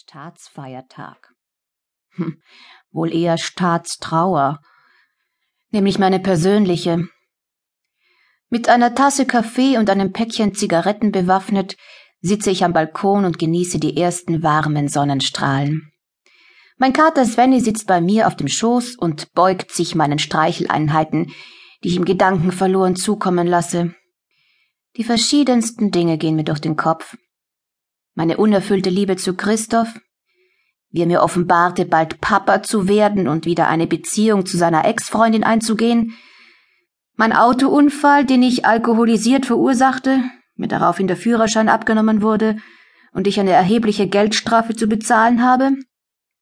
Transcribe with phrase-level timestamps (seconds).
[0.00, 1.34] Staatsfeiertag.
[2.14, 2.40] Hm,
[2.90, 4.60] wohl eher Staatstrauer.
[5.72, 7.06] Nämlich meine persönliche.
[8.48, 11.76] Mit einer Tasse Kaffee und einem Päckchen Zigaretten bewaffnet
[12.22, 15.92] sitze ich am Balkon und genieße die ersten warmen Sonnenstrahlen.
[16.78, 21.30] Mein Kater Svenny sitzt bei mir auf dem Schoß und beugt sich meinen Streicheleinheiten,
[21.84, 23.94] die ich im Gedanken verloren zukommen lasse.
[24.96, 27.16] Die verschiedensten Dinge gehen mir durch den Kopf
[28.14, 30.00] meine unerfüllte Liebe zu Christoph,
[30.90, 35.44] wie er mir offenbarte, bald Papa zu werden und wieder eine Beziehung zu seiner Ex-Freundin
[35.44, 36.14] einzugehen,
[37.16, 40.22] mein Autounfall, den ich alkoholisiert verursachte,
[40.56, 42.56] mir daraufhin der Führerschein abgenommen wurde
[43.12, 45.72] und ich eine erhebliche Geldstrafe zu bezahlen habe,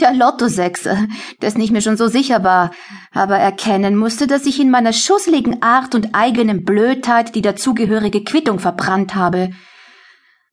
[0.00, 1.06] der Lottosechser,
[1.42, 2.72] dessen ich mir schon so sicher war,
[3.12, 8.58] aber erkennen musste, dass ich in meiner schusseligen Art und eigenen Blödheit die dazugehörige Quittung
[8.58, 9.50] verbrannt habe.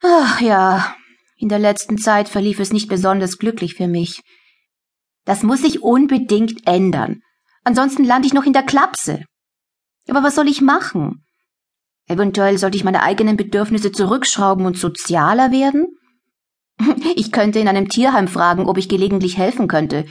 [0.04, 0.96] Ach ja,
[1.40, 4.22] in der letzten Zeit verlief es nicht besonders glücklich für mich.
[5.24, 7.22] Das muss sich unbedingt ändern.
[7.64, 9.24] Ansonsten lande ich noch in der Klapse.
[10.10, 11.24] Aber was soll ich machen?
[12.08, 15.88] Eventuell sollte ich meine eigenen Bedürfnisse zurückschrauben und sozialer werden?
[17.16, 20.06] Ich könnte in einem Tierheim fragen, ob ich gelegentlich helfen könnte.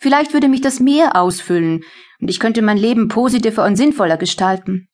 [0.00, 1.84] Vielleicht würde mich das mehr ausfüllen
[2.20, 4.88] und ich könnte mein Leben positiver und sinnvoller gestalten.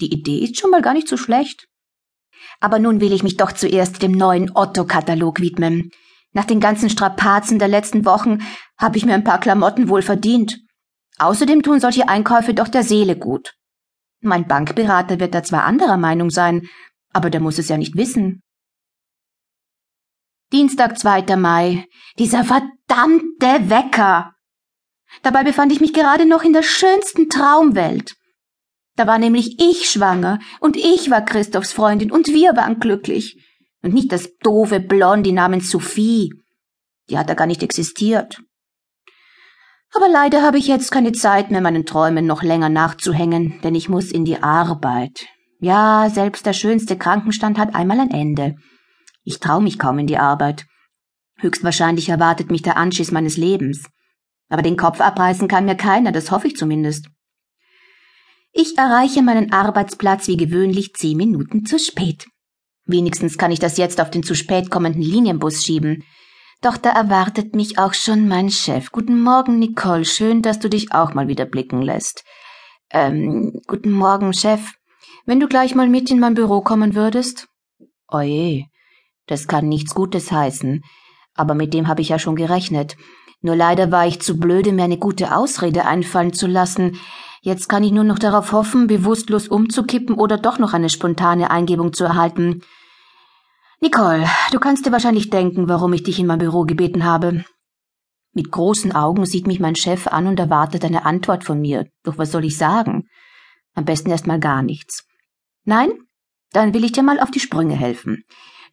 [0.00, 1.66] Die Idee ist schon mal gar nicht so schlecht.
[2.60, 5.90] Aber nun will ich mich doch zuerst dem neuen Otto-Katalog widmen.
[6.32, 8.38] Nach den ganzen Strapazen der letzten Wochen
[8.78, 10.58] habe ich mir ein paar Klamotten wohl verdient.
[11.18, 13.54] Außerdem tun solche Einkäufe doch der Seele gut.
[14.20, 16.68] Mein Bankberater wird da zwar anderer Meinung sein,
[17.12, 18.42] aber der muss es ja nicht wissen.
[20.52, 21.36] Dienstag, 2.
[21.36, 21.86] Mai.
[22.18, 24.32] Dieser verdammte Wecker.
[25.22, 28.14] Dabei befand ich mich gerade noch in der schönsten Traumwelt.
[28.96, 33.36] Da war nämlich ich schwanger und ich war Christophs Freundin und wir waren glücklich.
[33.82, 36.32] Und nicht das doofe Blondie namens Sophie.
[37.10, 38.40] Die hat da gar nicht existiert.
[39.92, 43.88] Aber leider habe ich jetzt keine Zeit mehr, meinen Träumen noch länger nachzuhängen, denn ich
[43.88, 45.26] muss in die Arbeit.
[45.60, 48.56] Ja, selbst der schönste Krankenstand hat einmal ein Ende.
[49.22, 50.66] Ich trau mich kaum in die Arbeit.
[51.38, 53.86] Höchstwahrscheinlich erwartet mich der Anschiss meines Lebens.
[54.48, 57.08] Aber den Kopf abreißen kann mir keiner, das hoffe ich zumindest.
[58.56, 62.28] Ich erreiche meinen Arbeitsplatz wie gewöhnlich zehn Minuten zu spät.
[62.86, 66.04] Wenigstens kann ich das jetzt auf den zu spät kommenden Linienbus schieben.
[66.62, 68.92] Doch da erwartet mich auch schon mein Chef.
[68.92, 70.04] Guten Morgen, Nicole.
[70.04, 72.22] Schön, dass du dich auch mal wieder blicken lässt.
[72.90, 74.70] Ähm, guten Morgen, Chef.
[75.26, 77.48] Wenn du gleich mal mit in mein Büro kommen würdest?
[78.06, 78.66] Oje,
[79.26, 80.80] das kann nichts Gutes heißen.
[81.34, 82.96] Aber mit dem habe ich ja schon gerechnet.
[83.40, 87.00] Nur leider war ich zu blöde, mir eine gute Ausrede einfallen zu lassen.
[87.44, 91.92] Jetzt kann ich nur noch darauf hoffen, bewusstlos umzukippen oder doch noch eine spontane Eingebung
[91.92, 92.62] zu erhalten.
[93.82, 97.44] Nicole, du kannst dir wahrscheinlich denken, warum ich dich in mein Büro gebeten habe.
[98.32, 101.86] Mit großen Augen sieht mich mein Chef an und erwartet eine Antwort von mir.
[102.02, 103.08] Doch was soll ich sagen?
[103.74, 105.06] Am besten erst mal gar nichts.
[105.64, 105.90] Nein?
[106.52, 108.24] Dann will ich dir mal auf die Sprünge helfen.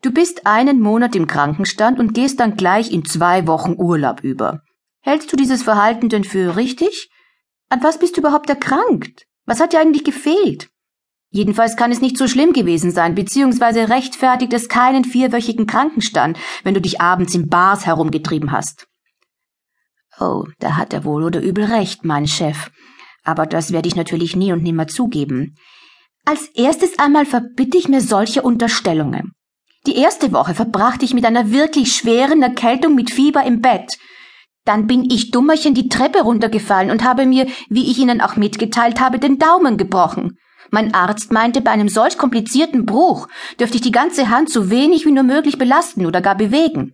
[0.02, 4.62] Du bist einen Monat im Krankenstand und gehst dann gleich in zwei Wochen Urlaub über.
[5.02, 7.10] Hältst du dieses Verhalten denn für richtig?
[7.72, 9.28] An was bist du überhaupt erkrankt?
[9.46, 10.70] Was hat dir eigentlich gefehlt?
[11.30, 16.74] Jedenfalls kann es nicht so schlimm gewesen sein, beziehungsweise rechtfertigt es keinen vierwöchigen Krankenstand, wenn
[16.74, 18.88] du dich abends in Bars herumgetrieben hast.
[20.20, 22.72] Oh, da hat er wohl oder übel recht, mein Chef.
[23.24, 25.56] Aber das werde ich natürlich nie und nimmer zugeben.
[26.26, 29.32] Als erstes einmal verbitte ich mir solche Unterstellungen.
[29.88, 33.98] Die erste Woche verbrachte ich mit einer wirklich schweren Erkältung mit Fieber im Bett.
[34.66, 39.00] Dann bin ich dummerchen die Treppe runtergefallen und habe mir, wie ich Ihnen auch mitgeteilt
[39.00, 40.38] habe, den Daumen gebrochen.
[40.70, 43.28] Mein Arzt meinte, bei einem solch komplizierten Bruch
[43.60, 46.94] dürfte ich die ganze Hand so wenig wie nur möglich belasten oder gar bewegen.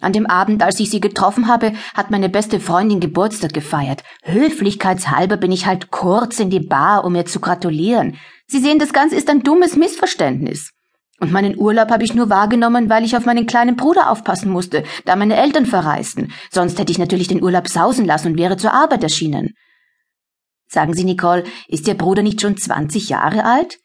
[0.00, 4.02] An dem Abend, als ich sie getroffen habe, hat meine beste Freundin Geburtstag gefeiert.
[4.24, 8.16] Höflichkeitshalber bin ich halt kurz in die Bar, um ihr zu gratulieren.
[8.48, 10.72] Sie sehen, das Ganze ist ein dummes Missverständnis.
[11.22, 14.82] Und meinen Urlaub habe ich nur wahrgenommen, weil ich auf meinen kleinen Bruder aufpassen musste,
[15.04, 16.32] da meine Eltern verreisten.
[16.50, 19.54] Sonst hätte ich natürlich den Urlaub sausen lassen und wäre zur Arbeit erschienen.
[20.66, 23.78] Sagen Sie, Nicole, ist Ihr Bruder nicht schon zwanzig Jahre alt?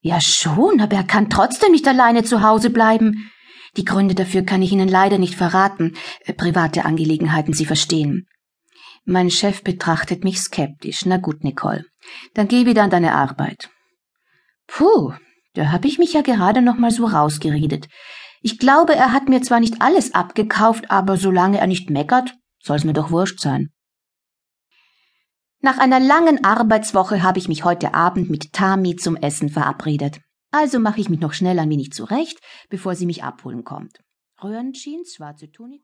[0.00, 3.30] Ja schon, aber er kann trotzdem nicht alleine zu Hause bleiben.
[3.78, 5.96] Die Gründe dafür kann ich Ihnen leider nicht verraten.
[6.26, 8.26] Äh, private Angelegenheiten, Sie verstehen.
[9.06, 11.06] Mein Chef betrachtet mich skeptisch.
[11.06, 11.86] Na gut, Nicole.
[12.34, 13.70] Dann geh wieder an deine Arbeit.
[14.66, 15.14] Puh,
[15.58, 17.88] da hab ich mich ja gerade noch mal so rausgeredet.
[18.42, 22.84] Ich glaube, er hat mir zwar nicht alles abgekauft, aber solange er nicht meckert, soll's
[22.84, 23.70] mir doch wurscht sein.
[25.60, 30.20] Nach einer langen Arbeitswoche habe ich mich heute Abend mit Tami zum Essen verabredet.
[30.52, 32.38] Also mache ich mich noch schnell ein wenig zurecht,
[32.68, 33.98] bevor sie mich abholen kommt.
[34.40, 35.82] Röhrenjeans, schwarze Tunika